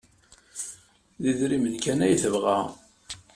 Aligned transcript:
D 1.21 1.23
idrimen 1.31 1.75
kan 1.83 1.99
ay 2.05 2.15
tebɣa. 2.21 2.57